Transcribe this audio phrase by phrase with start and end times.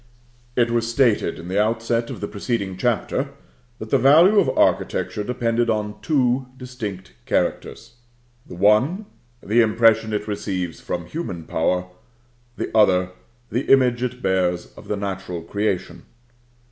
[0.55, 3.35] It was stated, in the outset of the preceding chapter,
[3.77, 7.97] that the value of architecture depended on two distinct characters:
[8.47, 9.05] the one,
[9.43, 11.85] the impression it receives from human power;
[12.57, 13.11] the other,
[13.51, 16.01] the image it bears of the natural creation.